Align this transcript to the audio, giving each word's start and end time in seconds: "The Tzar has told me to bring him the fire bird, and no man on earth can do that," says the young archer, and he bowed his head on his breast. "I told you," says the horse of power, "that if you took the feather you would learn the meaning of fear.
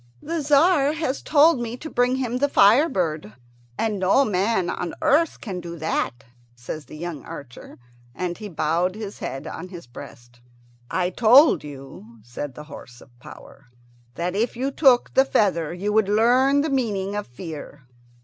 "The 0.19 0.41
Tzar 0.41 0.93
has 0.93 1.21
told 1.21 1.59
me 1.61 1.77
to 1.77 1.87
bring 1.87 2.15
him 2.15 2.37
the 2.39 2.49
fire 2.49 2.89
bird, 2.89 3.35
and 3.77 3.99
no 3.99 4.25
man 4.25 4.67
on 4.67 4.95
earth 5.03 5.39
can 5.39 5.59
do 5.59 5.77
that," 5.77 6.23
says 6.55 6.85
the 6.85 6.97
young 6.97 7.23
archer, 7.23 7.77
and 8.15 8.35
he 8.35 8.49
bowed 8.49 8.95
his 8.95 9.19
head 9.19 9.45
on 9.45 9.67
his 9.67 9.85
breast. 9.85 10.41
"I 10.89 11.11
told 11.11 11.63
you," 11.63 12.17
says 12.23 12.53
the 12.55 12.63
horse 12.63 12.99
of 12.99 13.19
power, 13.19 13.67
"that 14.15 14.35
if 14.35 14.57
you 14.57 14.71
took 14.71 15.13
the 15.13 15.23
feather 15.23 15.71
you 15.71 15.93
would 15.93 16.09
learn 16.09 16.61
the 16.61 16.71
meaning 16.71 17.15
of 17.15 17.27
fear. 17.27 17.83